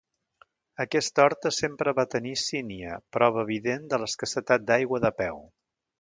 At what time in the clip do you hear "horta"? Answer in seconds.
1.25-1.51